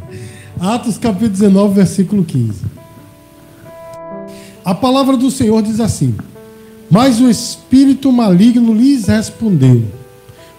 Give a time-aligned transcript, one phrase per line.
[0.58, 2.52] Atos capítulo 19, versículo 15.
[4.64, 6.14] A palavra do Senhor diz assim:
[6.90, 9.84] Mas o espírito maligno lhes respondeu: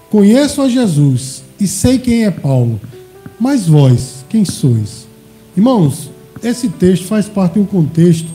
[0.10, 2.80] Conheço a Jesus e sei quem é Paulo,
[3.40, 5.08] mas vós, quem sois?
[5.56, 6.10] Irmãos,
[6.44, 8.30] esse texto faz parte de um contexto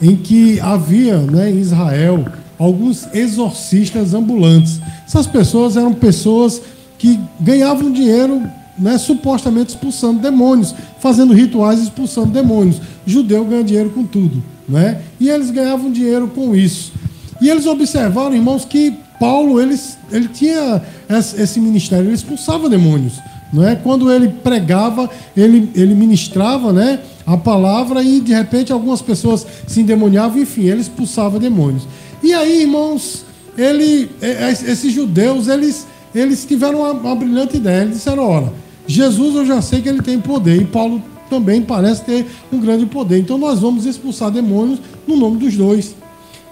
[0.00, 2.24] em que havia né, em Israel
[2.58, 4.80] alguns exorcistas ambulantes.
[5.06, 6.62] Essas pessoas eram pessoas
[6.98, 8.42] que ganhavam dinheiro
[8.78, 12.80] né, supostamente expulsando demônios, fazendo rituais expulsando demônios.
[13.06, 14.42] judeu ganha dinheiro com tudo.
[14.68, 15.00] Né?
[15.20, 16.92] E eles ganhavam dinheiro com isso.
[17.40, 23.14] E eles observaram, irmãos, que Paulo eles, ele tinha esse ministério, ele expulsava demônios.
[23.52, 23.76] Não é?
[23.76, 29.80] Quando ele pregava, ele, ele ministrava né, a palavra e de repente algumas pessoas se
[29.80, 31.86] endemoniavam, enfim, ele expulsava demônios.
[32.22, 33.24] E aí, irmãos,
[33.56, 37.82] ele, esses judeus, eles, eles tiveram uma, uma brilhante ideia.
[37.82, 38.52] Eles disseram: olha,
[38.86, 42.86] Jesus eu já sei que ele tem poder, e Paulo também parece ter um grande
[42.86, 43.18] poder.
[43.18, 45.94] Então nós vamos expulsar demônios no nome dos dois.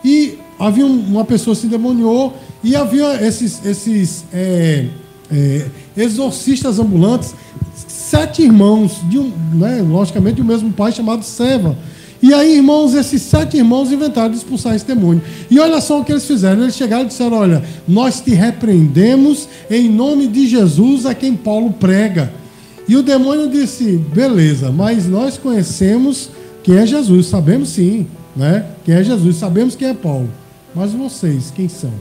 [0.05, 4.87] E havia uma pessoa se endemoniou, e havia esses, esses é,
[5.31, 7.35] é, exorcistas ambulantes,
[7.75, 11.77] sete irmãos, de um, né, logicamente, do mesmo pai chamado Seva.
[12.23, 15.23] E aí, irmãos, esses sete irmãos inventaram de expulsar esse demônio.
[15.51, 16.63] E olha só o que eles fizeram.
[16.63, 21.73] Eles chegaram e disseram: Olha, nós te repreendemos em nome de Jesus a quem Paulo
[21.73, 22.33] prega.
[22.87, 26.31] E o demônio disse: Beleza, mas nós conhecemos
[26.63, 28.67] quem é Jesus, sabemos sim, né?
[28.85, 30.29] Quem é Jesus, sabemos quem é Paulo.
[30.75, 31.93] Mas vocês, quem são?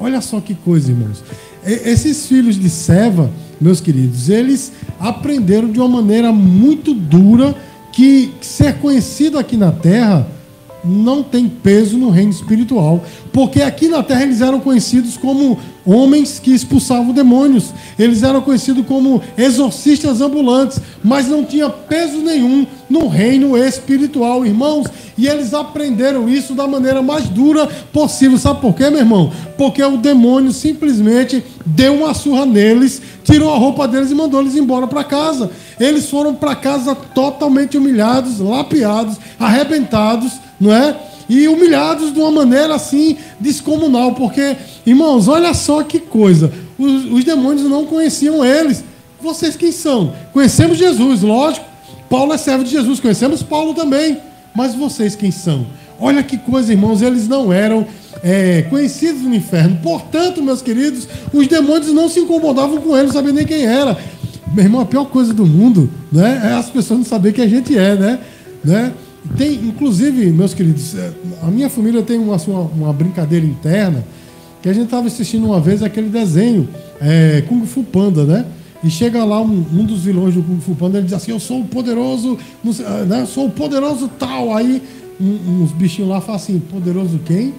[0.00, 1.22] Olha só que coisa, irmãos.
[1.64, 7.54] Esses filhos de Seva, meus queridos, eles aprenderam de uma maneira muito dura
[7.92, 10.26] que ser conhecido aqui na terra
[10.84, 13.02] não tem peso no reino espiritual.
[13.32, 17.72] Porque aqui na terra eles eram conhecidos como homens que expulsavam demônios.
[17.98, 24.86] Eles eram conhecidos como exorcistas ambulantes, mas não tinha peso nenhum no reino espiritual, irmãos.
[25.16, 28.38] E eles aprenderam isso da maneira mais dura possível.
[28.38, 29.32] Sabe por quê, meu irmão?
[29.56, 34.56] Porque o demônio simplesmente deu uma surra neles, tirou a roupa deles e mandou eles
[34.56, 35.50] embora para casa.
[35.78, 40.32] Eles foram para casa totalmente humilhados, lapeados, arrebentados
[40.62, 40.96] não é?
[41.28, 44.56] E humilhados de uma maneira assim descomunal, porque,
[44.86, 46.52] irmãos, olha só que coisa.
[46.78, 48.84] Os, os demônios não conheciam eles.
[49.20, 50.14] Vocês quem são?
[50.32, 51.66] Conhecemos Jesus, lógico.
[52.08, 54.18] Paulo é servo de Jesus, conhecemos Paulo também.
[54.54, 55.66] Mas vocês quem são?
[55.98, 57.86] Olha que coisa, irmãos, eles não eram
[58.22, 59.78] é, conhecidos no inferno.
[59.82, 63.98] Portanto, meus queridos, os demônios não se incomodavam com eles, não sabiam nem quem era.
[64.54, 67.48] Meu irmão, a pior coisa do mundo né, é as pessoas não saberem quem a
[67.48, 68.18] gente é, né?
[68.62, 68.92] né?
[69.36, 71.12] Tem, inclusive, meus queridos, é,
[71.42, 74.04] a minha família tem uma, uma, uma brincadeira interna
[74.60, 76.68] que a gente estava assistindo uma vez aquele desenho
[77.00, 78.46] é, Kung Fu Panda, né?
[78.82, 81.40] E chega lá um, um, dos vilões do Kung Fu Panda, ele diz assim: Eu
[81.40, 82.36] sou o poderoso,
[83.06, 83.20] né?
[83.20, 84.54] Eu sou o poderoso tal.
[84.56, 84.82] Aí
[85.20, 87.54] um, uns bichinhos lá falam assim: Poderoso quem?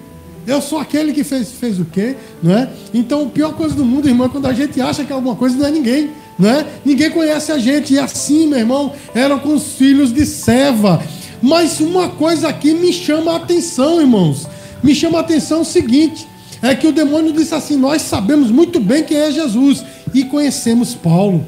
[0.46, 2.16] Eu sou aquele que fez, fez o quê?
[2.42, 2.68] Não é?
[2.92, 5.56] Então, a pior coisa do mundo, irmão, é quando a gente acha que alguma coisa
[5.56, 6.10] não é ninguém.
[6.38, 6.66] Não é?
[6.84, 7.94] Ninguém conhece a gente.
[7.94, 11.02] E assim, meu irmão, eram com os filhos de Seva.
[11.44, 14.48] Mas uma coisa aqui me chama a atenção, irmãos.
[14.82, 16.26] Me chama a atenção o seguinte:
[16.62, 19.84] é que o demônio disse assim: Nós sabemos muito bem quem é Jesus
[20.14, 21.44] e conhecemos Paulo.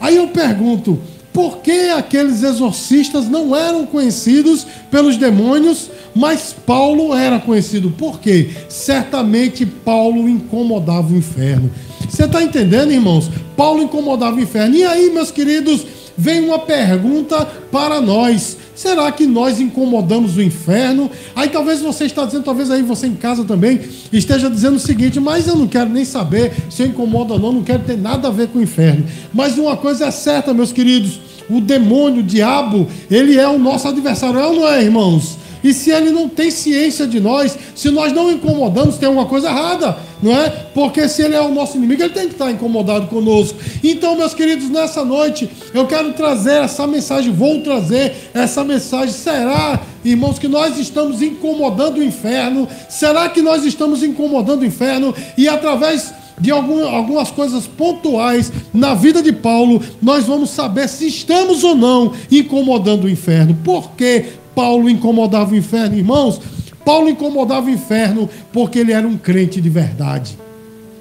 [0.00, 0.98] Aí eu pergunto:
[1.32, 7.92] por que aqueles exorcistas não eram conhecidos pelos demônios, mas Paulo era conhecido?
[7.92, 8.50] Por quê?
[8.68, 11.70] Certamente Paulo incomodava o inferno.
[12.10, 13.30] Você está entendendo, irmãos?
[13.56, 14.74] Paulo incomodava o inferno.
[14.74, 15.86] E aí, meus queridos,
[16.18, 18.56] vem uma pergunta para nós.
[18.76, 21.10] Será que nós incomodamos o inferno?
[21.34, 23.80] Aí talvez você está dizendo, talvez aí você em casa também
[24.12, 27.52] esteja dizendo o seguinte, mas eu não quero nem saber se eu incomodo ou não,
[27.52, 29.06] não quero ter nada a ver com o inferno.
[29.32, 33.88] Mas uma coisa é certa, meus queridos, o demônio, o diabo, ele é o nosso
[33.88, 35.38] adversário, é ou não é, irmãos?
[35.62, 39.48] E se ele não tem ciência de nós, se nós não incomodamos, tem alguma coisa
[39.48, 40.48] errada, não é?
[40.74, 43.58] Porque se ele é o nosso inimigo, ele tem que estar incomodado conosco.
[43.82, 49.14] Então, meus queridos, nessa noite eu quero trazer essa mensagem, vou trazer essa mensagem.
[49.14, 52.68] Será, irmãos, que nós estamos incomodando o inferno?
[52.88, 55.14] Será que nós estamos incomodando o inferno?
[55.36, 61.06] E através de algum, algumas coisas pontuais na vida de Paulo, nós vamos saber se
[61.06, 63.56] estamos ou não incomodando o inferno.
[63.64, 64.26] Por quê?
[64.56, 66.40] Paulo incomodava o inferno, irmãos.
[66.82, 70.38] Paulo incomodava o inferno porque ele era um crente de verdade.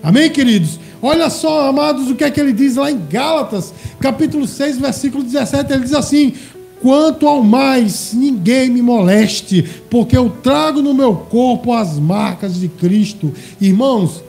[0.04, 0.78] Amém, queridos?
[1.02, 5.24] Olha só, amados, o que é que ele diz lá em Gálatas, capítulo 6, versículo
[5.24, 5.72] 17.
[5.72, 6.34] Ele diz assim:
[6.82, 12.68] Quanto ao mais, ninguém me moleste, porque eu trago no meu corpo as marcas de
[12.68, 13.32] Cristo.
[13.62, 14.22] Irmãos,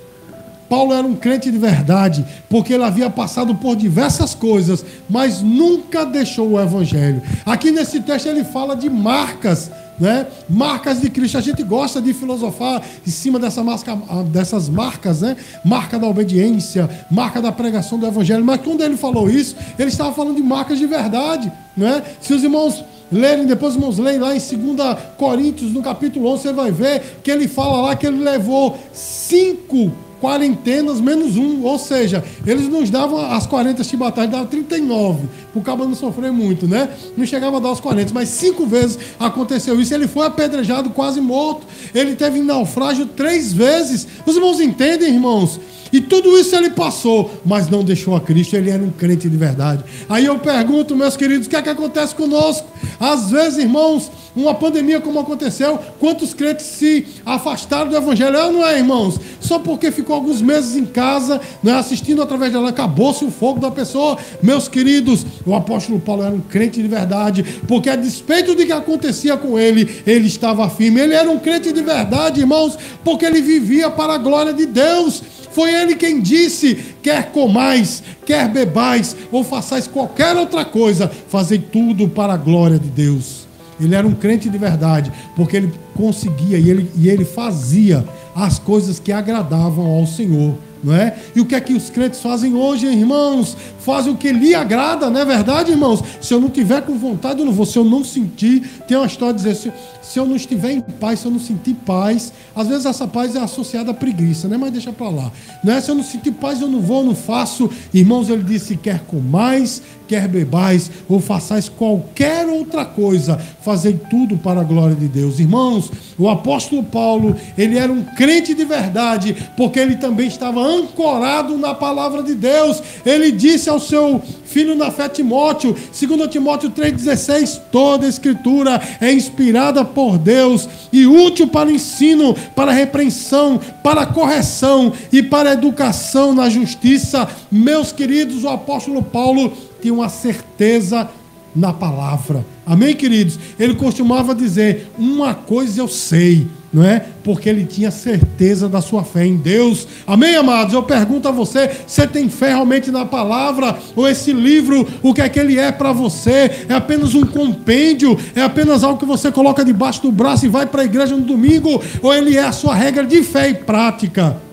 [0.69, 6.05] Paulo era um crente de verdade, porque ele havia passado por diversas coisas, mas nunca
[6.05, 7.23] deixou o evangelho.
[7.45, 10.27] Aqui nesse texto ele fala de marcas né?
[10.49, 11.39] Marcas de Cristo.
[11.39, 13.97] A gente gosta de filosofar em cima dessa marca,
[14.27, 15.37] dessas marcas, né?
[15.65, 18.45] Marca da obediência, marca da pregação do evangelho.
[18.45, 22.03] Mas quando ele falou isso, ele estava falando de marcas de verdade, né?
[22.21, 26.43] Se os irmãos lerem, depois os irmãos leem lá em 2 Coríntios, no capítulo 11,
[26.43, 29.93] você vai ver que ele fala lá que ele levou cinco
[30.27, 35.85] quarentenas menos um, ou seja, eles nos davam as 40 chibatadas, davam 39, por causa
[35.85, 36.89] não sofrer muito, né?
[37.17, 39.95] Não chegava a dar os 40, mas cinco vezes aconteceu isso.
[39.95, 41.65] Ele foi apedrejado, quase morto.
[41.95, 44.05] Ele teve naufrágio três vezes.
[44.27, 45.61] Os irmãos entendem, irmãos?
[45.93, 49.37] E tudo isso ele passou, mas não deixou a Cristo, ele era um crente de
[49.37, 49.85] verdade.
[50.09, 52.67] Aí eu pergunto, meus queridos, o que é que acontece conosco?
[52.99, 58.37] Às vezes, irmãos, uma pandemia como aconteceu, quantos crentes se afastaram do evangelho?
[58.37, 59.19] É não é, irmãos?
[59.41, 63.71] Só porque ficou alguns meses em casa, né, assistindo através dela, acabou-se o fogo da
[63.71, 64.19] pessoa.
[64.43, 68.73] Meus queridos, o apóstolo Paulo era um crente de verdade, porque a despeito do que
[68.73, 71.01] acontecia com ele, ele estava firme.
[71.01, 75.23] Ele era um crente de verdade, irmãos, porque ele vivia para a glória de Deus.
[75.51, 82.09] Foi ele quem disse: quer comais, quer bebais, ou façais qualquer outra coisa, fazei tudo
[82.09, 83.46] para a glória de Deus.
[83.81, 88.59] Ele era um crente de verdade, porque ele conseguia e ele, e ele fazia as
[88.59, 90.57] coisas que agradavam ao Senhor
[90.87, 91.17] não é?
[91.35, 93.57] E o que é que os crentes fazem hoje, irmãos?
[93.81, 96.01] Fazem o que lhe agrada, não é verdade, irmãos?
[96.21, 97.67] Se eu não tiver com vontade, eu não vou.
[97.67, 100.81] Se eu não sentir, tem uma história de dizer, se, se eu não estiver em
[100.81, 104.57] paz, se eu não sentir paz, às vezes essa paz é associada à preguiça, né?
[104.57, 105.33] Mas deixa para lá.
[105.65, 105.81] Não é?
[105.81, 107.69] Se eu não sentir paz, eu não vou, eu não faço.
[107.93, 114.61] Irmãos, ele disse: quer comais, quer bebais, ou façais qualquer outra coisa, fazei tudo para
[114.61, 115.39] a glória de Deus.
[115.39, 121.59] Irmãos, o apóstolo Paulo, ele era um crente de verdade, porque ele também estava ancorado
[121.59, 122.83] na palavra de Deus.
[123.05, 129.85] Ele disse ao seu filho na fé Timóteo, 2 Timóteo 3,16: toda escritura é inspirada
[129.85, 136.49] por Deus e útil para o ensino, para repreensão, para correção e para educação na
[136.49, 137.29] justiça.
[137.51, 141.09] Meus queridos, o apóstolo Paulo tinha uma certeza
[141.57, 142.45] na palavra.
[142.67, 143.39] Amém, queridos?
[143.59, 147.07] Ele costumava dizer: Uma coisa eu sei, não é?
[147.25, 149.89] Porque ele tinha certeza da sua fé em Deus.
[150.07, 150.75] Amém, amados?
[150.75, 153.79] Eu pergunto a você: você tem fé realmente na palavra?
[153.97, 156.67] Ou esse livro, o que é que ele é para você?
[156.69, 158.19] É apenas um compêndio?
[158.35, 161.23] É apenas algo que você coloca debaixo do braço e vai para a igreja no
[161.23, 161.83] domingo?
[162.03, 164.46] Ou ele é a sua regra de fé e prática?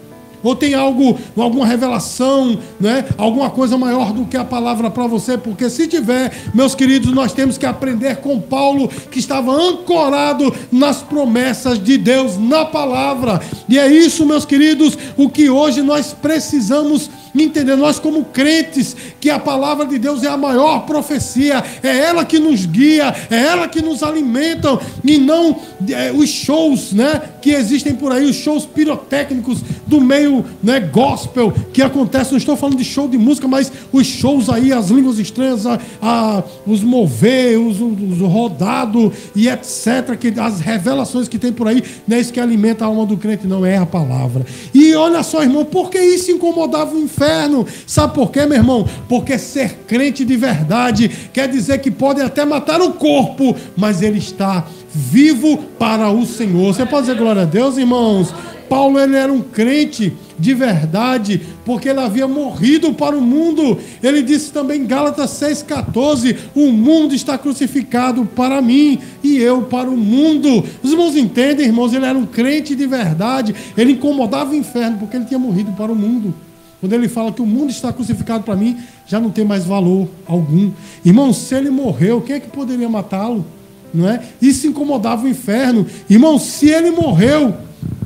[0.44, 3.06] Ou tem algo, alguma revelação, né?
[3.18, 5.38] alguma coisa maior do que a palavra para você?
[5.38, 11.02] Porque se tiver, meus queridos, nós temos que aprender com Paulo, que estava ancorado nas
[11.02, 13.42] promessas de Deus, na palavra.
[13.70, 17.10] E é isso, meus queridos, o que hoje nós precisamos
[17.42, 22.24] entender, nós como crentes, que a palavra de Deus é a maior profecia, é ela
[22.24, 25.60] que nos guia, é ela que nos alimenta, e não
[25.90, 31.54] é, os shows né, que existem por aí, os shows pirotécnicos do meio né, gospel
[31.74, 32.32] que acontece.
[32.32, 35.80] Não estou falando de show de música, mas os shows aí, as línguas estranhas, a,
[36.02, 40.18] a, os mover, os, os rodado e etc.
[40.20, 43.18] Que, as revelações que tem por aí, não é isso que alimenta a alma do
[43.18, 44.46] crente, não é a palavra.
[44.74, 47.23] E olha só, irmão, por que isso incomodava o inferno?
[47.24, 47.66] Inferno.
[47.88, 48.88] Sabe por quê, meu irmão?
[49.08, 54.20] Porque ser crente de verdade quer dizer que pode até matar o corpo, mas ele
[54.20, 56.74] está vivo para o Senhor.
[56.74, 58.34] Você pode dizer glória a Deus, irmãos?
[58.70, 63.78] Paulo ele era um crente de verdade, porque ele havia morrido para o mundo.
[64.02, 69.90] Ele disse também em Gálatas 6,14: O mundo está crucificado para mim e eu para
[69.90, 70.64] o mundo.
[70.82, 71.94] Os irmãos entendem, irmãos?
[71.94, 75.92] Ele era um crente de verdade, ele incomodava o inferno porque ele tinha morrido para
[75.92, 76.34] o mundo.
[76.84, 80.06] Quando ele fala que o mundo está crucificado para mim, já não tem mais valor
[80.28, 80.70] algum.
[81.06, 83.46] Irmão, se ele morreu, quem é que poderia matá-lo?
[83.94, 84.22] Não é?
[84.42, 85.88] Isso incomodava o inferno.
[86.10, 87.56] Irmão, se ele morreu,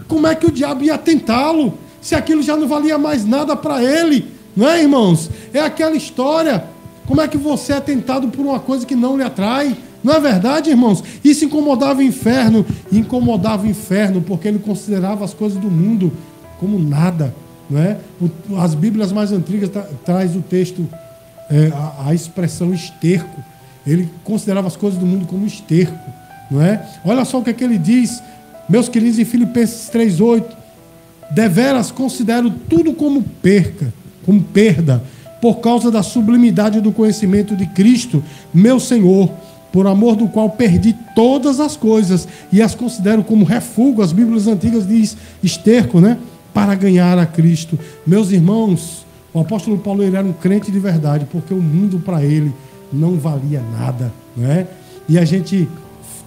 [0.07, 1.73] como é que o diabo ia tentá-lo?
[1.99, 5.27] Se aquilo já não valia mais nada para ele, não é, irmãos?
[5.51, 6.63] É aquela história.
[7.07, 9.75] Como é que você é tentado por uma coisa que não lhe atrai?
[10.03, 11.03] Não é verdade, irmãos?
[11.23, 16.13] Isso incomodava o inferno, incomodava o inferno, porque ele considerava as coisas do mundo
[16.59, 17.33] como nada.
[17.69, 17.97] Não é?
[18.57, 20.87] As Bíblias mais antigas tra traz o texto,
[21.49, 23.43] é, a, a, expressão esterco.
[23.85, 25.97] Ele considerava as coisas do mundo como esterco.
[26.49, 26.85] Não é?
[27.03, 28.21] Olha só o que, é que ele diz,
[28.69, 30.45] meus queridos, em Filipenses 3,8.
[31.31, 33.93] Deveras considero tudo como perca,
[34.25, 35.03] como perda,
[35.41, 39.29] por causa da sublimidade do conhecimento de Cristo, meu Senhor,
[39.71, 44.01] por amor do qual perdi todas as coisas e as considero como refúgio.
[44.01, 46.17] As Bíblias antigas diz esterco, né?
[46.57, 47.77] Para ganhar a Cristo.
[48.05, 52.23] Meus irmãos, o apóstolo Paulo ele era um crente de verdade, porque o mundo para
[52.23, 52.51] ele
[52.91, 54.65] não valia nada, não é?
[55.07, 55.69] E a gente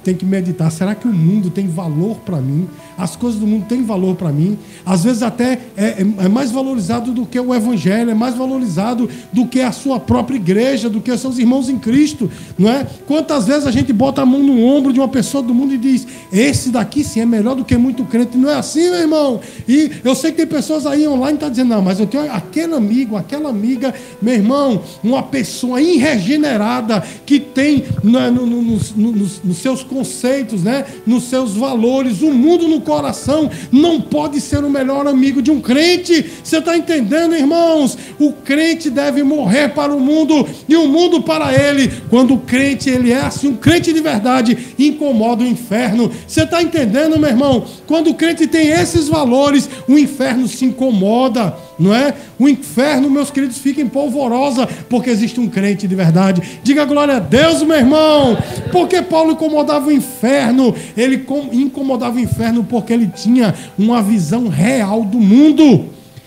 [0.02, 2.69] tem que meditar: será que o mundo tem valor para mim?
[2.97, 4.59] As coisas do mundo têm valor para mim?
[4.85, 9.09] Às vezes, até é, é, é, mais valorizado do que o Evangelho, é mais valorizado
[9.33, 12.87] do que a sua própria igreja, do que os seus irmãos em Cristo, não é?
[13.07, 15.78] Quantas vezes a gente bota a mão no ombro de uma pessoa do mundo e
[15.78, 18.37] diz: esse daqui sim é melhor do que muito crente?
[18.37, 19.40] Não é assim, meu irmão?
[19.69, 22.30] E eu sei que tem pessoas aí online que tá dizendo: não, mas eu tenho
[22.33, 29.40] aquele amigo, aquela amiga, meu irmão, uma pessoa irregenerada que tem no, no, no, nos,
[29.42, 30.85] nos seus conceitos, né?
[31.04, 35.61] nos seus valores, o mundo no coração não pode ser o melhor amigo de um
[35.61, 36.30] crente.
[36.42, 37.99] Você está entendendo, irmãos?
[38.18, 41.90] O crente deve morrer para o mundo e o mundo para ele.
[42.09, 46.11] Quando o crente ele é assim, um crente de verdade, incomoda o inferno.
[46.26, 47.64] Você está entendendo, meu irmão?
[47.87, 52.14] Quando o crente tem esses valores, o inferno se incomoda não é?
[52.38, 56.60] O inferno, meus queridos, fica em polvorosa porque existe um crente de verdade.
[56.62, 58.37] Diga glória a Deus, meu irmão.
[58.70, 60.75] Porque Paulo incomodava o inferno.
[60.96, 65.87] Ele incomodava o inferno porque ele tinha uma visão real do mundo.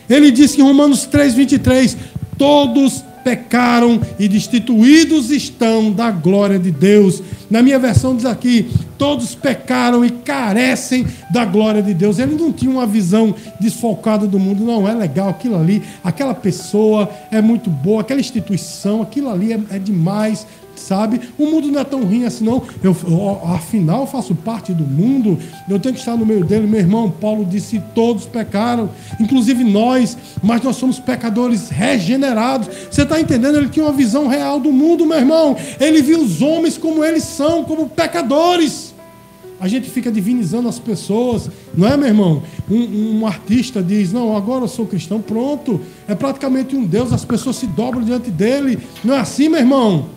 [0.09, 1.95] Ele disse em Romanos 3:23,
[2.37, 7.23] todos pecaram e destituídos estão da glória de Deus.
[7.49, 12.19] Na minha versão diz aqui: todos pecaram e carecem da glória de Deus.
[12.19, 17.09] Ele não tinha uma visão desfocada do mundo, não é legal aquilo ali, aquela pessoa
[17.31, 21.21] é muito boa, aquela instituição, aquilo ali é, é demais sabe?
[21.37, 22.63] O mundo não é tão ruim assim, não.
[22.83, 25.37] Eu, eu, afinal, faço parte do mundo,
[25.69, 26.67] eu tenho que estar no meio dele.
[26.67, 28.89] Meu irmão, Paulo disse: todos pecaram,
[29.19, 32.69] inclusive nós, mas nós somos pecadores regenerados.
[32.89, 33.57] Você está entendendo?
[33.57, 35.55] Ele tinha uma visão real do mundo, meu irmão.
[35.79, 38.93] Ele viu os homens como eles são, como pecadores.
[39.63, 42.43] A gente fica divinizando as pessoas, não é, meu irmão?
[42.69, 45.79] Um, um, artista diz: Não, agora eu sou cristão, pronto.
[46.05, 48.77] É praticamente um Deus, as pessoas se dobram diante dele.
[49.05, 50.09] Não é assim, meu irmão?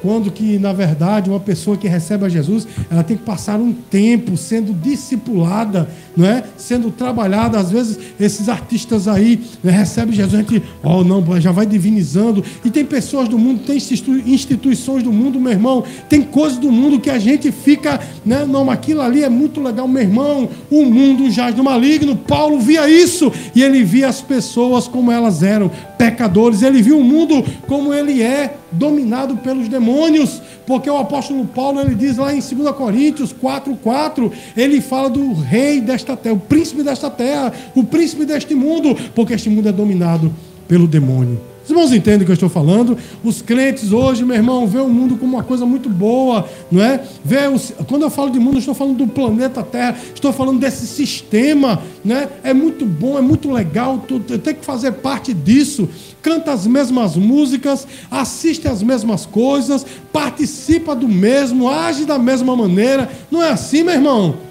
[0.00, 3.72] Quando que, na verdade, uma pessoa que recebe a Jesus, ela tem que passar um
[3.72, 6.44] tempo sendo discipulada, não é?
[6.56, 7.58] Sendo trabalhada.
[7.58, 12.44] Às vezes, esses artistas aí né, recebem Jesus, a gente, oh, não, já vai divinizando.
[12.64, 17.00] E tem pessoas do mundo, tem instituições do mundo, meu irmão, tem coisas do mundo
[17.00, 18.44] que a gente fica, né?
[18.44, 20.48] Não, aquilo ali é muito legal, meu irmão.
[20.70, 22.16] O mundo jaz do maligno.
[22.16, 26.62] Paulo via isso e ele via as pessoas como elas eram, pecadores.
[26.62, 31.94] Ele viu o mundo como ele é, dominado pelos demônios, porque o apóstolo Paulo ele
[31.94, 37.10] diz lá em 2 Coríntios 4:4, ele fala do rei desta terra, o príncipe desta
[37.10, 40.32] terra, o príncipe deste mundo, porque este mundo é dominado
[40.68, 41.40] pelo demônio.
[41.68, 42.96] Os irmãos entendem o que eu estou falando?
[43.22, 47.02] Os crentes hoje, meu irmão, vê o mundo como uma coisa muito boa, não é?
[47.22, 47.74] Vê os...
[47.86, 51.82] Quando eu falo de mundo, eu estou falando do planeta Terra, estou falando desse sistema,
[52.02, 52.26] né?
[52.42, 55.86] É muito bom, é muito legal, tu, tu tem que fazer parte disso.
[56.22, 63.10] Canta as mesmas músicas, assiste as mesmas coisas, participa do mesmo, age da mesma maneira.
[63.30, 64.47] Não é assim, meu irmão?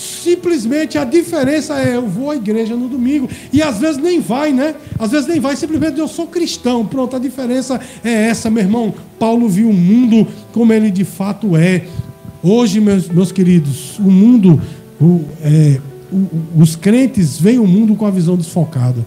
[0.00, 4.50] Simplesmente a diferença é eu vou à igreja no domingo e às vezes nem vai,
[4.50, 4.74] né?
[4.98, 6.86] Às vezes nem vai, simplesmente eu sou cristão.
[6.86, 8.94] Pronto, a diferença é essa, meu irmão.
[9.18, 11.84] Paulo viu o mundo como ele de fato é.
[12.42, 14.58] Hoje, meus, meus queridos, o mundo,
[14.98, 15.78] o, é,
[16.10, 19.06] o, os crentes veem o mundo com a visão desfocada.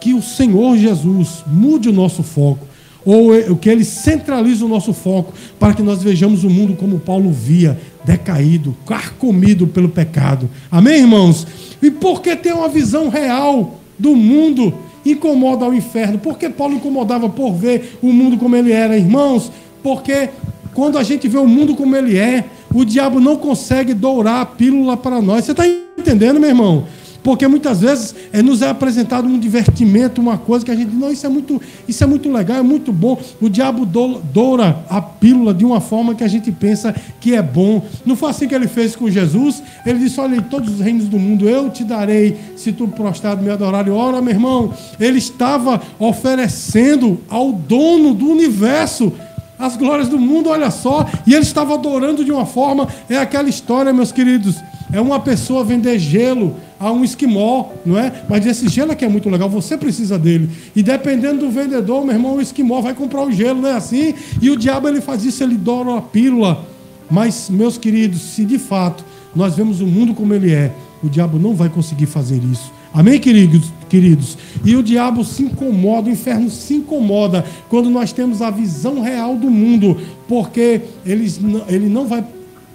[0.00, 2.66] Que o Senhor Jesus mude o nosso foco
[3.04, 6.98] ou é, que ele centralize o nosso foco para que nós vejamos o mundo como
[6.98, 10.48] Paulo via, decaído, carcomido pelo pecado.
[10.70, 11.46] Amém, irmãos?
[11.80, 16.18] E por que ter uma visão real do mundo incomoda ao inferno?
[16.18, 19.50] Por que Paulo incomodava por ver o mundo como ele era, irmãos?
[19.82, 20.30] Porque
[20.74, 22.44] quando a gente vê o mundo como ele é,
[22.74, 25.44] o diabo não consegue dourar a pílula para nós.
[25.44, 26.84] Você está entendendo, meu irmão?
[27.22, 31.10] Porque muitas vezes é, nos é apresentado um divertimento, uma coisa que a gente, não,
[31.10, 33.20] isso é muito, isso é muito legal, é muito bom.
[33.40, 37.84] O diabo doura a pílula de uma forma que a gente pensa que é bom.
[38.04, 39.62] Não foi assim que ele fez com Jesus?
[39.86, 43.42] Ele disse: Olha, em todos os reinos do mundo eu te darei, se tu prostrado
[43.42, 43.86] me adorar.
[43.86, 49.12] E ora, meu irmão, ele estava oferecendo ao dono do universo
[49.58, 53.48] as glórias do mundo, olha só, e ele estava adorando de uma forma, é aquela
[53.48, 54.56] história, meus queridos,
[54.92, 58.24] é uma pessoa vender gelo a um esquimó, não é?
[58.28, 60.50] Mas esse gelo aqui é muito legal, você precisa dele.
[60.74, 64.14] E dependendo do vendedor, meu irmão, o esquimó vai comprar o gelo, não é assim?
[64.40, 66.66] E o diabo ele faz isso, ele dora a pílula.
[67.08, 70.72] Mas, meus queridos, se de fato nós vemos o mundo como ele é,
[71.04, 72.72] o diabo não vai conseguir fazer isso.
[72.92, 73.70] Amém, queridos?
[73.88, 74.36] queridos?
[74.64, 79.36] E o diabo se incomoda, o inferno se incomoda quando nós temos a visão real
[79.36, 81.32] do mundo, porque ele,
[81.68, 82.24] ele não vai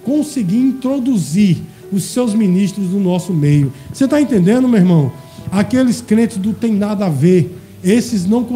[0.04, 1.58] conseguir introduzir
[1.92, 3.72] os seus ministros no nosso meio.
[3.92, 5.12] Você está entendendo, meu irmão?
[5.50, 8.46] Aqueles crentes do tem nada a ver, esses não,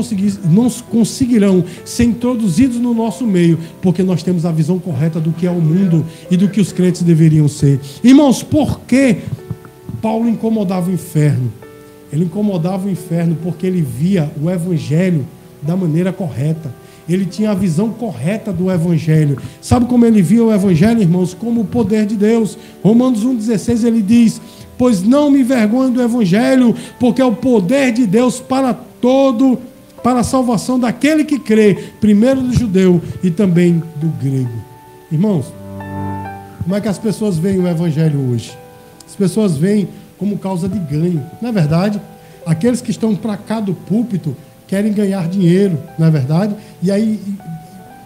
[0.44, 5.46] não conseguirão ser introduzidos no nosso meio, porque nós temos a visão correta do que
[5.46, 7.80] é o mundo e do que os crentes deveriam ser.
[8.02, 9.18] Irmãos, por que
[10.00, 11.52] Paulo incomodava o inferno?
[12.12, 15.26] Ele incomodava o inferno porque ele via o evangelho
[15.62, 16.74] da maneira correta.
[17.08, 19.38] Ele tinha a visão correta do Evangelho.
[19.60, 21.34] Sabe como ele via o Evangelho, irmãos?
[21.34, 22.56] Como o poder de Deus.
[22.82, 24.40] Romanos 1,16 ele diz:
[24.78, 29.58] Pois não me envergonho do Evangelho, porque é o poder de Deus para todo,
[30.02, 34.62] para a salvação daquele que crê, primeiro do judeu e também do grego.
[35.10, 35.52] Irmãos,
[36.62, 38.56] como é que as pessoas veem o Evangelho hoje?
[39.06, 42.00] As pessoas veem como causa de ganho, não é verdade?
[42.46, 44.36] Aqueles que estão para cá do púlpito
[44.72, 46.54] querem ganhar dinheiro, não é verdade?
[46.82, 47.20] E aí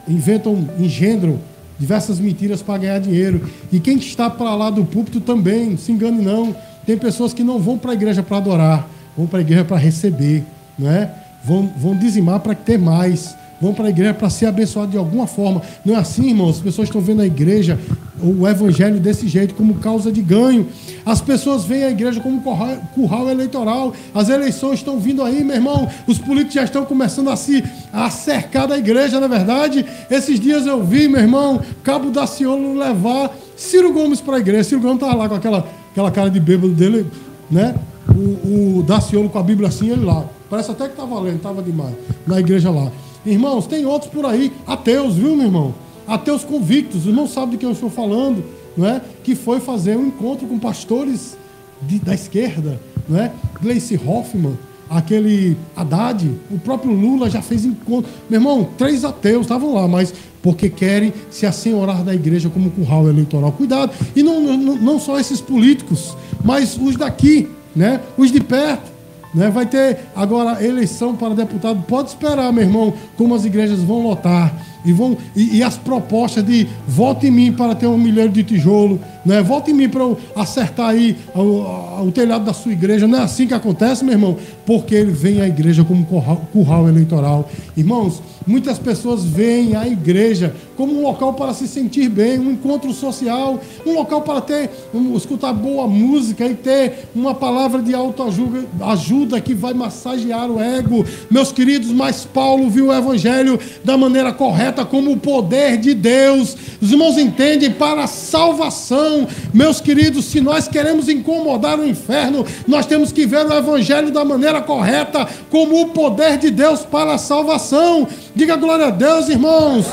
[0.08, 1.38] inventam, engendram
[1.78, 3.48] diversas mentiras para ganhar dinheiro.
[3.70, 6.56] E quem está para lá do púlpito também, não se engane não.
[6.84, 9.76] Tem pessoas que não vão para a igreja para adorar, vão para a igreja para
[9.76, 10.42] receber
[10.76, 11.08] não é?
[11.44, 15.28] vão, vão dizimar para ter mais, vão para a igreja para ser abençoado de alguma
[15.28, 15.62] forma.
[15.84, 16.56] Não é assim, irmãos?
[16.56, 17.78] As pessoas estão vendo a igreja,
[18.22, 20.66] o evangelho desse jeito, como causa de ganho.
[21.04, 23.92] As pessoas veem a igreja como curral, curral eleitoral.
[24.14, 25.88] As eleições estão vindo aí, meu irmão.
[26.06, 29.86] Os políticos já estão começando a se a cercar da igreja, na é verdade.
[30.10, 34.64] Esses dias eu vi, meu irmão, Cabo Daciolo levar Ciro Gomes para a igreja.
[34.64, 37.06] Ciro Gomes estava lá com aquela, aquela cara de bêbado dele,
[37.50, 37.74] né?
[38.08, 40.24] O, o Daciolo com a Bíblia assim, ele lá.
[40.48, 41.94] Parece até que está valendo, estava demais.
[42.26, 42.90] Na igreja lá.
[43.24, 45.85] Irmãos, tem outros por aí, ateus, viu, meu irmão?
[46.06, 48.44] Ateus convictos, os irmãos sabem de quem eu estou falando,
[48.76, 49.00] não é?
[49.24, 51.36] Que foi fazer um encontro com pastores
[51.82, 53.32] de, da esquerda, não é?
[53.60, 54.56] Gleice Hoffmann,
[54.88, 58.10] aquele Haddad, o próprio Lula já fez encontro.
[58.30, 63.08] Meu irmão, três ateus estavam lá, mas porque querem se assenhorar da igreja como curral
[63.08, 63.50] eleitoral.
[63.52, 63.92] Cuidado.
[64.14, 68.00] E não, não, não só esses políticos, mas os daqui, né?
[68.16, 68.96] Os de perto
[69.36, 69.50] né?
[69.50, 71.84] Vai ter agora eleição para deputado.
[71.86, 74.52] Pode esperar, meu irmão, como as igrejas vão lotar.
[74.86, 78.42] E, vão, e, e as propostas de vote em mim para ter um milheiro de
[78.42, 79.42] tijolo, né?
[79.42, 83.06] vote em mim para eu acertar aí o, o, telhado da sua igreja.
[83.06, 84.36] Não é assim que acontece, meu irmão?
[84.64, 87.50] Porque ele vem à igreja como curral, curral eleitoral.
[87.76, 92.92] Irmãos, Muitas pessoas veem a igreja como um local para se sentir bem, um encontro
[92.92, 98.68] social, um local para ter, um, escutar boa música e ter uma palavra de autoajuda
[98.82, 101.04] ajuda que vai massagear o ego.
[101.28, 106.56] Meus queridos, mas Paulo viu o evangelho da maneira correta como o poder de Deus.
[106.80, 109.26] Os irmãos entendem para a salvação.
[109.52, 114.24] Meus queridos, se nós queremos incomodar o inferno, nós temos que ver o evangelho da
[114.24, 118.06] maneira correta como o poder de Deus para a salvação.
[118.34, 119.86] Diga glória a Deus, irmãos.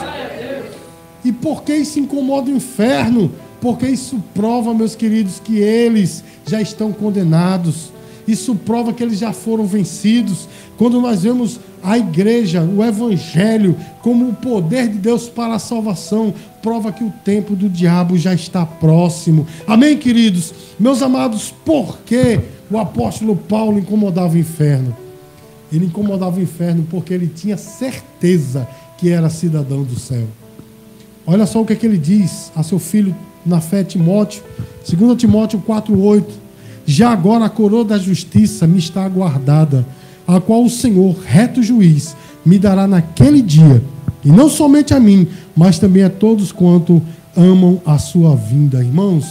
[1.23, 3.31] E por que isso incomoda o inferno?
[3.61, 7.93] Porque isso prova, meus queridos, que eles já estão condenados.
[8.27, 10.47] Isso prova que eles já foram vencidos.
[10.77, 16.33] Quando nós vemos a igreja, o evangelho, como o poder de Deus para a salvação,
[16.61, 19.45] prova que o tempo do diabo já está próximo.
[19.67, 20.53] Amém, queridos?
[20.79, 22.39] Meus amados, por que
[22.71, 24.95] o apóstolo Paulo incomodava o inferno?
[25.71, 30.25] Ele incomodava o inferno porque ele tinha certeza que era cidadão do céu.
[31.25, 34.43] Olha só o que, é que ele diz a seu filho na fé, Timóteo,
[34.89, 36.25] 2 Timóteo 4,8.
[36.85, 39.85] Já agora a coroa da justiça me está aguardada,
[40.27, 43.83] a qual o Senhor, reto juiz, me dará naquele dia,
[44.23, 47.01] e não somente a mim, mas também a todos quanto
[47.35, 48.83] amam a sua vinda.
[48.83, 49.25] Irmãos,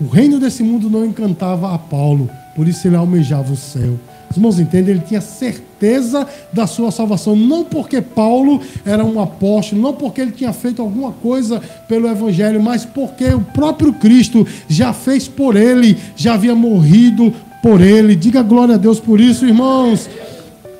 [0.00, 3.98] o reino desse mundo não encantava a Paulo, por isso ele almejava o céu.
[4.30, 4.94] Os irmãos entendem?
[4.94, 10.32] Ele tinha certeza da sua salvação, não porque Paulo era um apóstolo, não porque ele
[10.32, 15.96] tinha feito alguma coisa pelo Evangelho, mas porque o próprio Cristo já fez por ele,
[16.16, 18.16] já havia morrido por ele.
[18.16, 20.08] Diga glória a Deus por isso, irmãos.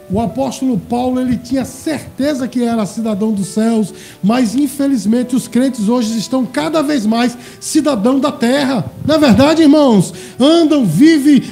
[0.08, 5.88] O apóstolo Paulo ele tinha certeza que era cidadão dos céus, mas infelizmente os crentes
[5.88, 8.84] hoje estão cada vez mais cidadão da terra.
[9.04, 10.14] Não é verdade, irmãos?
[10.38, 11.42] Andam, vivem,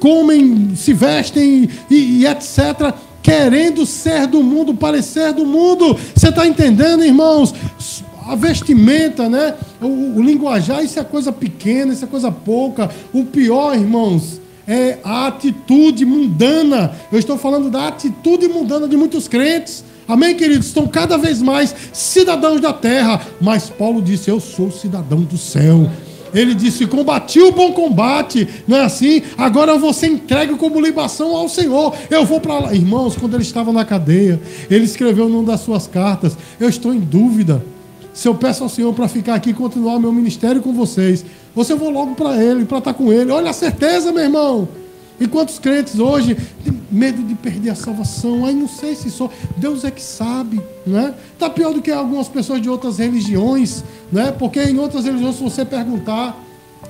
[0.00, 5.96] comem, se vestem e, e etc querendo ser do mundo, parecer do mundo.
[6.14, 7.54] Você está entendendo, irmãos?
[8.26, 9.54] A vestimenta, né?
[9.80, 12.90] O, o linguajar, isso é coisa pequena, isso é coisa pouca.
[13.12, 14.39] O pior, irmãos,
[14.70, 16.92] é a atitude mundana.
[17.10, 19.84] Eu estou falando da atitude mundana de muitos crentes.
[20.06, 20.68] Amém, queridos?
[20.68, 23.20] Estão cada vez mais cidadãos da terra.
[23.40, 25.90] Mas Paulo disse: Eu sou cidadão do céu.
[26.32, 28.48] Ele disse: Combati o bom combate.
[28.68, 29.22] Não é assim?
[29.36, 31.92] Agora ser entregue como libação ao Senhor.
[32.08, 32.72] Eu vou para lá.
[32.72, 37.00] Irmãos, quando ele estava na cadeia, ele escreveu numa das suas cartas: Eu estou em
[37.00, 37.60] dúvida
[38.12, 41.24] se eu peço ao Senhor para ficar aqui e continuar meu ministério com vocês,
[41.60, 43.30] Você vou logo para ele, para estar com ele.
[43.30, 44.66] Olha a certeza, meu irmão.
[45.20, 48.46] E quantos crentes hoje têm medo de perder a salvação?
[48.46, 49.28] Aí não sei se só.
[49.58, 51.14] Deus é que sabe, não é?
[51.34, 54.32] Está pior do que algumas pessoas de outras religiões, não é?
[54.32, 56.34] Porque em outras religiões, se você perguntar,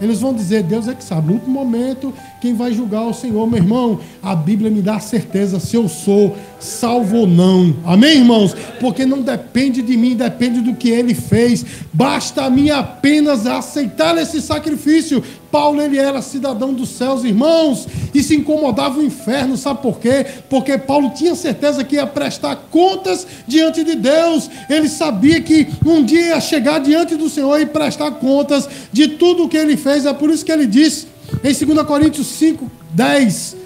[0.01, 1.27] eles vão dizer, Deus é que sabe.
[1.27, 4.01] No último momento, quem vai julgar o Senhor, meu irmão.
[4.23, 7.77] A Bíblia me dá certeza se eu sou salvo ou não.
[7.85, 8.55] Amém, irmãos?
[8.81, 11.65] Porque não depende de mim, depende do que ele fez.
[11.93, 15.23] Basta a mim apenas aceitar esse sacrifício.
[15.51, 20.25] Paulo ele era cidadão dos céus, irmãos, e se incomodava o inferno, sabe por quê?
[20.49, 24.49] Porque Paulo tinha certeza que ia prestar contas diante de Deus.
[24.69, 29.45] Ele sabia que um dia ia chegar diante do Senhor e prestar contas de tudo
[29.45, 30.07] o que ele fez.
[30.07, 31.10] É por isso que ele disse
[31.43, 33.57] em 2 Coríntios 5, 10: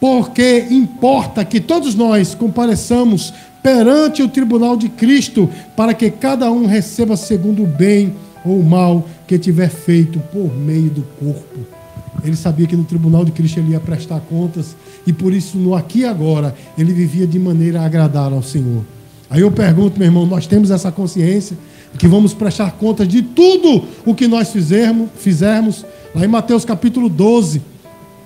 [0.00, 6.66] Porque importa que todos nós compareçamos perante o tribunal de Cristo, para que cada um
[6.66, 11.60] receba segundo o bem ou o mal que tiver feito por meio do corpo.
[12.24, 15.74] Ele sabia que no tribunal de Cristo ele ia prestar contas e por isso no
[15.74, 18.84] aqui e agora ele vivia de maneira a agradar ao Senhor.
[19.30, 21.56] Aí eu pergunto, meu irmão, nós temos essa consciência
[21.98, 25.84] que vamos prestar contas de tudo o que nós fizermos, fizermos.
[26.14, 27.62] Lá em Mateus capítulo 12,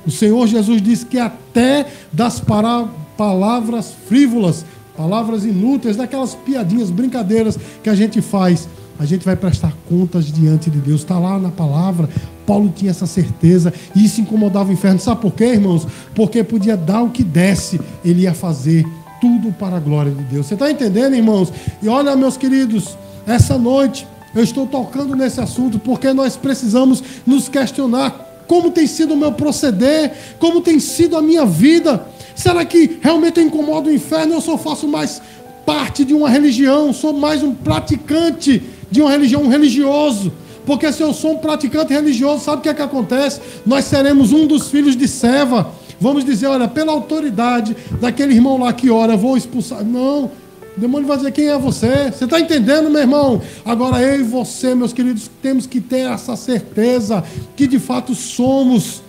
[0.07, 4.65] o Senhor Jesus disse que até das palavras frívolas,
[4.97, 10.71] palavras inúteis, daquelas piadinhas, brincadeiras que a gente faz, a gente vai prestar contas diante
[10.71, 11.03] de Deus.
[11.03, 12.09] Está lá na palavra.
[12.47, 15.01] Paulo tinha essa certeza e isso incomodava o inferno.
[15.01, 15.87] Sabe por quê, irmãos?
[16.15, 18.87] Porque podia dar o que desse, ele ia fazer
[19.21, 20.47] tudo para a glória de Deus.
[20.47, 21.53] Você está entendendo, irmãos?
[21.83, 27.49] E olha, meus queridos, essa noite eu estou tocando nesse assunto porque nós precisamos nos
[27.49, 32.07] questionar como tem sido o meu proceder, como tem sido a minha vida.
[32.35, 35.21] Será que realmente eu incomodo o inferno ou só faço mais
[35.65, 40.33] parte de uma religião, sou mais um praticante de uma religião, um religioso?
[40.65, 43.41] Porque se eu sou um praticante religioso, sabe o que é que acontece?
[43.65, 45.69] Nós seremos um dos filhos de Seva.
[46.01, 49.85] Vamos dizer, olha, pela autoridade daquele irmão lá que ora, vou expulsar.
[49.85, 50.31] Não,
[50.77, 52.11] o demônio vai dizer quem é você.
[52.11, 53.41] Você está entendendo, meu irmão?
[53.65, 57.25] Agora eu e você, meus queridos, temos que ter essa certeza
[57.57, 59.03] que de fato somos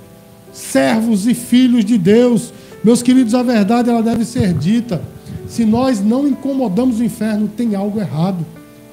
[0.54, 2.54] servos e filhos de Deus.
[2.84, 5.02] Meus queridos, a verdade ela deve ser dita.
[5.48, 8.46] Se nós não incomodamos o inferno, tem algo errado.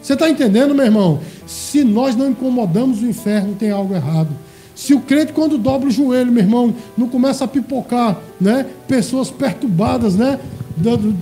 [0.02, 1.20] Você está entendendo, meu irmão?
[1.46, 4.30] Se nós não incomodamos o inferno, tem algo errado.
[4.74, 8.66] Se o crente, quando dobra o joelho, meu irmão, não começa a pipocar, né?
[8.88, 10.40] Pessoas perturbadas, né?
[10.76, 11.16] Do, do,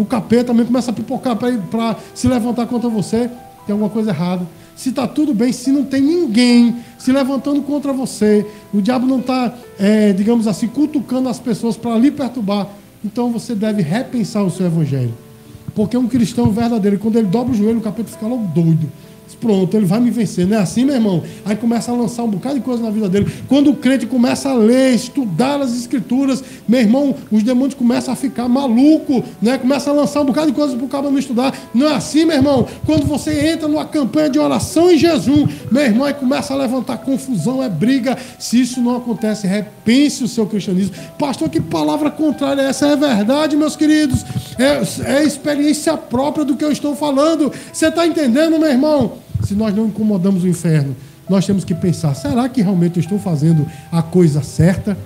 [0.00, 3.30] do capeta também começa a pipocar para se levantar contra você,
[3.66, 4.46] tem alguma coisa errada.
[4.74, 9.20] Se está tudo bem, se não tem ninguém se levantando contra você, o diabo não
[9.20, 12.66] está, é, digamos assim, cutucando as pessoas para lhe perturbar,
[13.04, 15.12] então você deve repensar o seu evangelho.
[15.74, 18.90] Porque um cristão verdadeiro, quando ele dobra o joelho, o capeta fica logo doido
[19.34, 20.46] pronto, ele vai me vencer.
[20.46, 21.22] Não é assim, meu irmão?
[21.44, 23.30] Aí começa a lançar um bocado de coisa na vida dele.
[23.48, 28.16] Quando o crente começa a ler, estudar as escrituras, meu irmão, os demônios começam a
[28.16, 29.58] ficar maluco, né?
[29.58, 31.56] Começa a lançar um bocado de coisas para o cara não estudar.
[31.74, 32.66] Não é assim, meu irmão?
[32.86, 36.98] Quando você entra numa campanha de oração em jejum, meu irmão, aí começa a levantar
[36.98, 38.16] confusão, é briga.
[38.38, 40.94] Se isso não acontece, repense o seu cristianismo.
[41.18, 42.86] Pastor, que palavra contrária é essa?
[42.86, 44.24] É verdade, meus queridos.
[44.58, 47.52] É, é experiência própria do que eu estou falando.
[47.72, 49.12] Você está entendendo, meu irmão?
[49.42, 50.94] Se nós não incomodamos o inferno,
[51.28, 54.96] nós temos que pensar: será que realmente eu estou fazendo a coisa certa?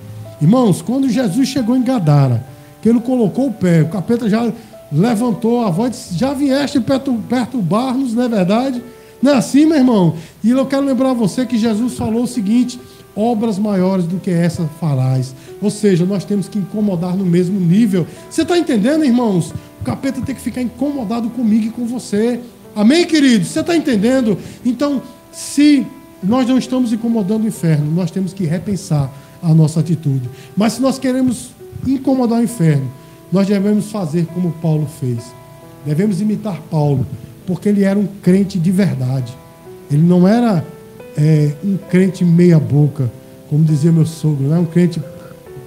[0.41, 2.45] Irmãos, quando Jesus chegou em Gadara,
[2.81, 4.51] que ele colocou o pé, o capeta já
[4.91, 8.83] levantou a voz, disse, já vieste perturbar-nos, não é verdade?
[9.21, 10.15] Não é assim, meu irmão?
[10.43, 12.79] E eu quero lembrar você que Jesus falou o seguinte:
[13.15, 15.33] obras maiores do que essa farás.
[15.61, 18.05] Ou seja, nós temos que incomodar no mesmo nível.
[18.29, 19.53] Você está entendendo, irmãos?
[19.81, 22.41] O capeta tem que ficar incomodado comigo e com você.
[22.75, 23.47] Amém, queridos?
[23.47, 24.37] Você está entendendo?
[24.65, 25.87] Então, se
[26.21, 29.09] nós não estamos incomodando o inferno, nós temos que repensar
[29.41, 30.29] a nossa atitude.
[30.57, 31.51] Mas se nós queremos
[31.87, 32.91] incomodar o inferno,
[33.31, 35.19] nós devemos fazer como Paulo fez.
[35.85, 37.07] Devemos imitar Paulo,
[37.47, 39.33] porque ele era um crente de verdade.
[39.89, 40.65] Ele não era
[41.15, 43.09] é, um crente meia-boca,
[43.49, 45.01] como dizia meu sogro, não era um crente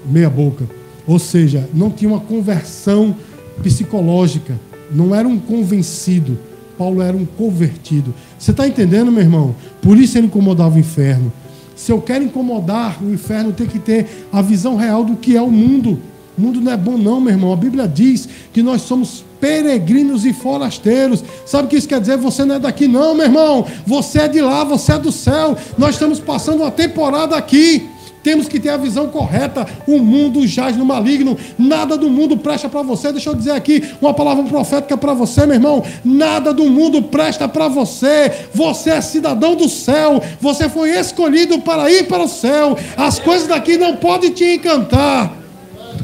[0.04, 0.66] meia-boca.
[1.06, 3.16] Ou seja, não tinha uma conversão
[3.62, 6.38] psicológica, não era um convencido,
[6.78, 8.14] Paulo era um convertido.
[8.38, 9.54] Você está entendendo, meu irmão?
[9.82, 11.32] Por isso ele incomodava o inferno.
[11.74, 15.42] Se eu quero incomodar o inferno, tem que ter a visão real do que é
[15.42, 16.00] o mundo.
[16.36, 17.52] O mundo não é bom, não, meu irmão.
[17.52, 21.22] A Bíblia diz que nós somos peregrinos e forasteiros.
[21.44, 22.16] Sabe o que isso quer dizer?
[22.16, 23.66] Você não é daqui, não, meu irmão.
[23.84, 25.56] Você é de lá, você é do céu.
[25.76, 27.88] Nós estamos passando uma temporada aqui.
[28.22, 29.66] Temos que ter a visão correta.
[29.86, 31.36] O mundo jaz no maligno.
[31.58, 33.12] Nada do mundo presta para você.
[33.12, 35.84] Deixa eu dizer aqui uma palavra profética para você, meu irmão.
[36.04, 38.32] Nada do mundo presta para você.
[38.52, 40.22] Você é cidadão do céu.
[40.40, 42.76] Você foi escolhido para ir para o céu.
[42.96, 45.32] As coisas daqui não podem te encantar.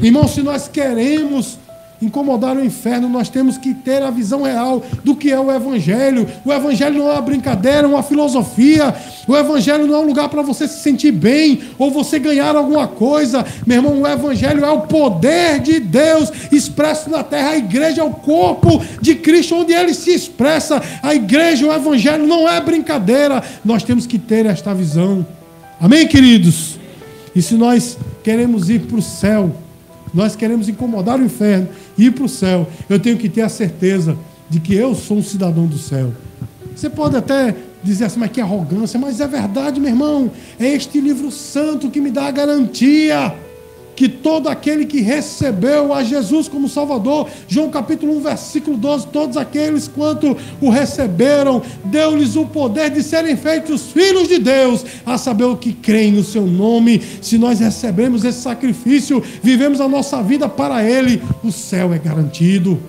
[0.01, 1.57] Irmão, se nós queremos
[2.05, 6.27] incomodar o inferno, nós temos que ter a visão real do que é o Evangelho.
[6.43, 8.93] O Evangelho não é uma brincadeira, é uma filosofia.
[9.27, 12.87] O Evangelho não é um lugar para você se sentir bem ou você ganhar alguma
[12.87, 13.45] coisa.
[13.65, 17.49] Meu irmão, o Evangelho é o poder de Deus expresso na terra.
[17.49, 20.81] A igreja é o corpo de Cristo, onde ele se expressa.
[21.01, 23.43] A igreja, o Evangelho não é brincadeira.
[23.63, 25.25] Nós temos que ter esta visão.
[25.79, 26.77] Amém, queridos?
[27.35, 29.64] E se nós queremos ir para o céu,
[30.15, 34.17] nós queremos incomodar o inferno, ir para o céu, eu tenho que ter a certeza
[34.49, 36.13] de que eu sou um cidadão do céu.
[36.73, 40.31] Você pode até dizer assim, mas que arrogância, mas é verdade, meu irmão.
[40.57, 43.35] É este livro santo que me dá a garantia
[43.95, 49.37] que todo aquele que recebeu a Jesus como Salvador, João capítulo 1, versículo 12, todos
[49.37, 55.45] aqueles quanto o receberam, deu-lhes o poder de serem feitos filhos de Deus, a saber
[55.45, 57.01] o que creem no seu nome.
[57.21, 62.79] Se nós recebemos esse sacrifício, vivemos a nossa vida para Ele, o céu é garantido.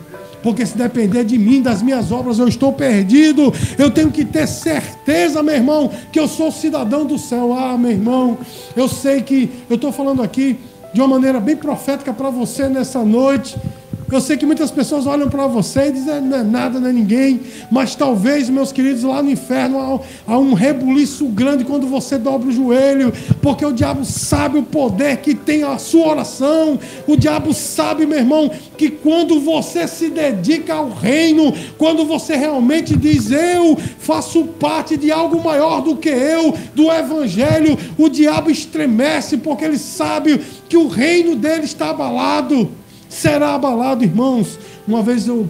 [0.42, 3.52] Porque se depender de mim, das minhas obras, eu estou perdido.
[3.76, 7.52] Eu tenho que ter certeza, meu irmão, que eu sou cidadão do céu.
[7.52, 8.38] Ah, meu irmão,
[8.76, 10.56] eu sei que eu estou falando aqui
[10.96, 13.54] de uma maneira bem profética para você nessa noite.
[14.10, 16.92] Eu sei que muitas pessoas olham para você e dizem, não é nada, não é
[16.92, 17.40] ninguém.
[17.72, 22.48] Mas talvez, meus queridos, lá no inferno há, há um rebuliço grande quando você dobra
[22.48, 26.78] o joelho, porque o diabo sabe o poder que tem a sua oração.
[27.04, 32.96] O diabo sabe, meu irmão, que quando você se dedica ao reino, quando você realmente
[32.96, 39.36] diz, eu faço parte de algo maior do que eu, do evangelho, o diabo estremece,
[39.36, 42.70] porque ele sabe que o reino dele está abalado
[43.16, 44.58] será abalado, irmãos.
[44.86, 45.48] Uma vez eu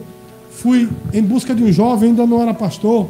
[0.50, 3.08] fui em busca de um jovem, ainda não era pastor.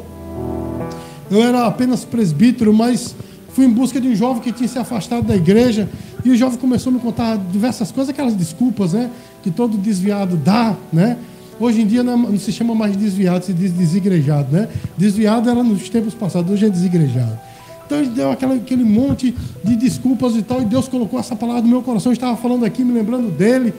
[1.29, 3.15] Eu era apenas presbítero, mas
[3.53, 5.87] fui em busca de um jovem que tinha se afastado da igreja.
[6.25, 9.11] E o jovem começou a me contar diversas coisas, aquelas desculpas, né?
[9.43, 11.17] Que todo desviado dá, né?
[11.59, 14.67] Hoje em dia não, se chama mais desviado, se diz desigrejado, né?
[14.97, 17.37] Desviado era nos tempos passados, hoje é desigrejado.
[17.85, 21.61] Então ele deu aquela, aquele monte de desculpas e tal, e Deus colocou essa palavra
[21.61, 22.11] no meu coração.
[22.11, 23.73] Eu estava falando aqui, me lembrando dele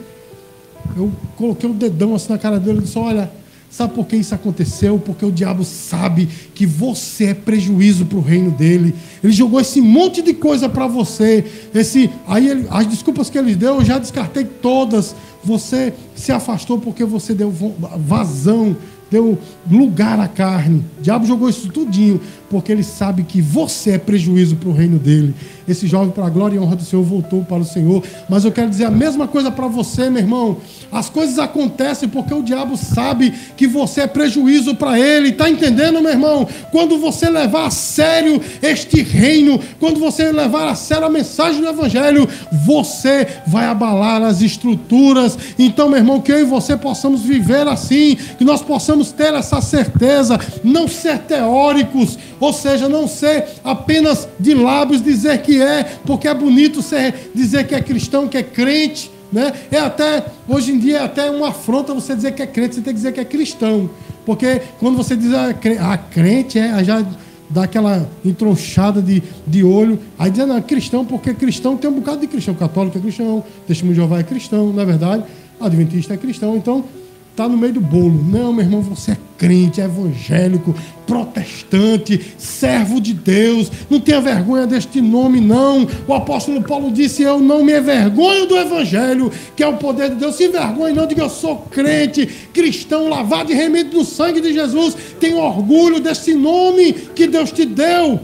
[0.95, 3.31] eu coloquei o dedão assim na cara dele e disse: Olha,
[3.69, 4.99] sabe por que isso aconteceu?
[4.99, 8.93] Porque o diabo sabe que você é prejuízo para o reino dele.
[9.23, 11.45] Ele jogou esse monte de coisa para você.
[11.73, 15.15] Esse, aí ele, as desculpas que ele deu, eu já descartei todas.
[15.43, 17.53] Você se afastou porque você deu
[17.97, 18.75] vazão
[19.09, 19.37] deu
[19.69, 20.85] lugar à carne.
[20.99, 24.99] O diabo jogou isso tudinho, porque ele sabe que você é prejuízo para o reino
[24.99, 25.33] dele.
[25.71, 28.03] Esse jovem, para a glória e honra do Senhor, voltou para o Senhor.
[28.27, 30.57] Mas eu quero dizer a mesma coisa para você, meu irmão.
[30.91, 35.29] As coisas acontecem porque o diabo sabe que você é prejuízo para ele.
[35.29, 36.47] Está entendendo, meu irmão?
[36.71, 41.67] Quando você levar a sério este reino, quando você levar a sério a mensagem do
[41.67, 42.27] Evangelho,
[42.65, 45.37] você vai abalar as estruturas.
[45.59, 49.61] Então, meu irmão, que eu e você possamos viver assim, que nós possamos ter essa
[49.61, 56.27] certeza, não ser teóricos, ou seja, não ser apenas de lábios dizer que é, porque
[56.27, 59.11] é bonito ser, dizer que é cristão, que é crente.
[59.31, 59.53] Né?
[59.71, 62.81] É até, hoje em dia, é até uma afronta você dizer que é crente, você
[62.81, 63.89] tem que dizer que é cristão.
[64.25, 65.49] Porque quando você diz a
[65.81, 67.05] ah, crente, é, já
[67.49, 69.99] dá aquela entronchada de, de olho.
[70.17, 72.53] Aí diz, não, é cristão, porque cristão tem um bocado de cristão.
[72.53, 75.23] Católico é cristão, testemunho de Jeová é cristão, não é verdade?
[75.59, 76.55] Adventista é cristão.
[76.55, 76.85] Então,
[77.31, 78.23] está no meio do bolo.
[78.23, 80.75] Não, meu irmão, você é crente, evangélico,
[81.07, 83.71] protestante, servo de Deus.
[83.89, 85.87] Não tenha vergonha deste nome, não.
[86.05, 90.15] O apóstolo Paulo disse: Eu não me envergonho do evangelho, que é o poder de
[90.15, 90.35] Deus.
[90.35, 94.95] Se envergonhe, não diga eu sou crente, cristão, lavado e remido no sangue de Jesus.
[95.19, 98.19] Tenho orgulho desse nome que Deus te deu.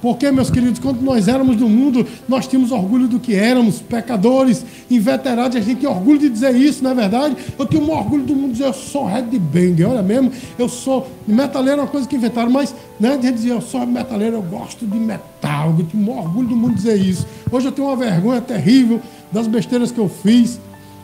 [0.00, 4.64] Porque, meus queridos, quando nós éramos do mundo, nós tínhamos orgulho do que éramos, pecadores,
[4.90, 7.36] inveterados, a gente tem orgulho de dizer isso, não é verdade?
[7.58, 11.06] Eu tenho um orgulho do mundo de dizer, eu sou headbanger, olha mesmo, eu sou.
[11.26, 14.86] Metaleiro é uma coisa que inventaram, mas né, gente dizia, eu sou metaleiro, eu gosto
[14.86, 17.26] de metal, eu tenho um orgulho do mundo de dizer isso.
[17.52, 20.58] Hoje eu tenho uma vergonha terrível das besteiras que eu fiz,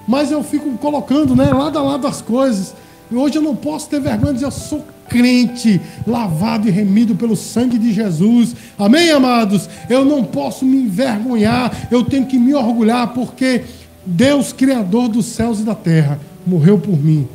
[0.09, 2.75] mas eu fico colocando, né, lado a lado as coisas.
[3.13, 7.37] Hoje eu não posso ter vergonha de dizer, eu sou crente, lavado e remido pelo
[7.37, 8.55] sangue de Jesus.
[8.79, 9.69] Amém, amados?
[9.89, 13.63] Eu não posso me envergonhar, eu tenho que me orgulhar, porque
[14.05, 17.27] Deus, Criador dos céus e da terra, morreu por mim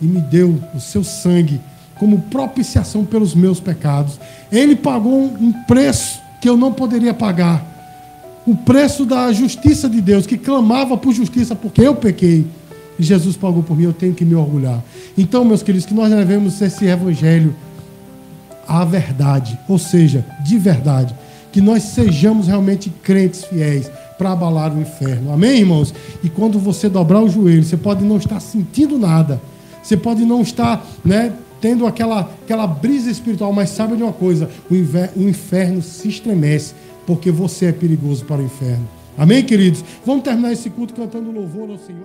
[0.00, 1.60] e me deu o seu sangue
[1.98, 4.18] como propiciação pelos meus pecados.
[4.50, 7.76] Ele pagou um preço que eu não poderia pagar.
[8.46, 12.46] o preço da justiça de Deus, que clamava por justiça porque eu pequei.
[12.98, 14.82] E Jesus pagou por mim, eu tenho que me orgulhar.
[15.16, 17.54] Então, meus queridos, que nós levemos esse evangelho
[18.66, 21.14] à verdade, ou seja, de verdade.
[21.52, 25.32] Que nós sejamos realmente crentes fiéis para abalar o inferno.
[25.32, 25.94] Amém, irmãos?
[26.22, 29.40] E quando você dobrar o joelho, você pode não estar sentindo nada.
[29.82, 34.50] Você pode não estar, né, tendo aquela, aquela brisa espiritual, mas sabe de uma coisa:
[34.70, 36.74] o, o inferno se estremece
[37.06, 38.86] porque você é perigoso para o inferno.
[39.16, 39.82] Amém, queridos?
[40.04, 42.04] Vamos terminar esse culto cantando louvor ao Senhor.